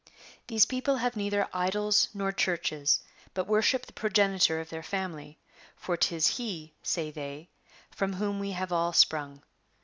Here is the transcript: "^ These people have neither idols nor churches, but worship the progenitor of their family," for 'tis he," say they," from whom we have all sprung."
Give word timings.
"^ 0.07 0.11
These 0.47 0.65
people 0.65 0.95
have 0.97 1.15
neither 1.15 1.47
idols 1.53 2.09
nor 2.11 2.31
churches, 2.31 3.01
but 3.35 3.45
worship 3.45 3.85
the 3.85 3.93
progenitor 3.93 4.59
of 4.59 4.71
their 4.71 4.81
family," 4.81 5.37
for 5.75 5.95
'tis 5.95 6.37
he," 6.37 6.73
say 6.81 7.11
they," 7.11 7.49
from 7.91 8.13
whom 8.13 8.39
we 8.39 8.49
have 8.53 8.71
all 8.71 8.93
sprung." 8.93 9.43